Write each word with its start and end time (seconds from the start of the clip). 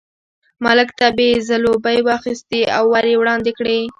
ملک 0.65 0.89
ته 0.99 1.07
یې 1.19 1.29
ځلوبۍ 1.47 1.99
واخیستې 2.03 2.61
او 2.77 2.83
ور 2.93 3.05
یې 3.11 3.15
وړاندې 3.21 3.51
کړې. 3.59 3.79